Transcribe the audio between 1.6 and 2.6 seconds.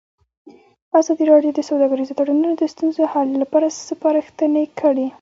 سوداګریز تړونونه